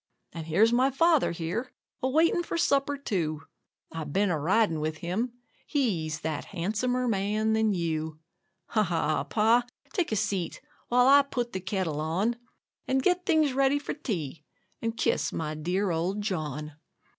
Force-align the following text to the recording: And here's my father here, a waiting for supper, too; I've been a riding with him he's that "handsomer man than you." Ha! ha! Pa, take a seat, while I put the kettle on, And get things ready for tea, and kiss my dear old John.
And 0.33 0.47
here's 0.47 0.73
my 0.73 0.89
father 0.89 1.29
here, 1.29 1.71
a 2.01 2.09
waiting 2.09 2.41
for 2.41 2.57
supper, 2.57 2.97
too; 2.97 3.43
I've 3.91 4.11
been 4.11 4.31
a 4.31 4.39
riding 4.39 4.79
with 4.79 4.97
him 4.97 5.33
he's 5.67 6.21
that 6.21 6.45
"handsomer 6.45 7.07
man 7.07 7.53
than 7.53 7.71
you." 7.71 8.17
Ha! 8.69 8.81
ha! 8.81 9.23
Pa, 9.25 9.63
take 9.93 10.11
a 10.11 10.15
seat, 10.15 10.59
while 10.87 11.07
I 11.07 11.21
put 11.21 11.53
the 11.53 11.59
kettle 11.61 11.99
on, 12.01 12.37
And 12.87 13.03
get 13.03 13.27
things 13.27 13.53
ready 13.53 13.77
for 13.77 13.93
tea, 13.93 14.43
and 14.81 14.97
kiss 14.97 15.31
my 15.31 15.53
dear 15.53 15.91
old 15.91 16.23
John. 16.23 16.73